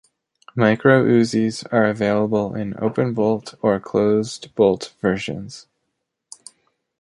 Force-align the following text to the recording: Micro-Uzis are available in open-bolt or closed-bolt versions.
Micro-Uzis 0.55 1.63
are 1.71 1.85
available 1.85 2.55
in 2.55 2.73
open-bolt 2.81 3.53
or 3.61 3.79
closed-bolt 3.79 4.95
versions. 4.99 5.67